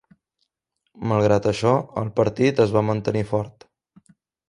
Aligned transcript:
Malgrat 1.11 1.51
això, 1.53 1.75
el 2.05 2.11
partit 2.23 2.65
es 2.67 2.77
va 2.79 2.87
mantenir 2.91 3.27
fort. 3.37 3.71